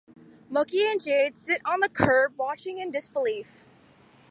[0.51, 3.67] Mookie and Jade sit on the curb, watching in disbelief.